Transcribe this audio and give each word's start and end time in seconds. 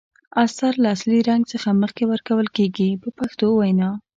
استر 0.43 0.73
له 0.83 0.87
اصلي 0.95 1.19
رنګ 1.29 1.41
څخه 1.53 1.69
مخکې 1.81 2.03
ورکول 2.11 2.47
کیږي 2.57 2.89
په 3.03 3.09
پښتو 3.19 3.47
وینا. 3.59 3.89